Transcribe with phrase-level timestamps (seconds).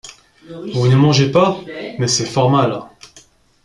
[0.73, 1.59] Vous ne mangez pas?
[1.99, 2.81] mais c’est fort mal!